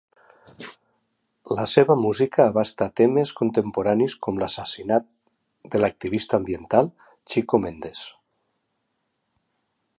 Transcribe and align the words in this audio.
La 1.59 1.65
seva 1.73 1.95
música 2.05 2.47
abasta 2.53 2.87
temes 3.01 3.33
contemporanis 3.41 4.15
com 4.27 4.41
l'assassinat 4.45 5.07
de 5.75 5.83
l'activista 5.85 6.39
ambiental, 6.43 6.93
Chico 7.35 7.61
Mendes. 7.67 8.05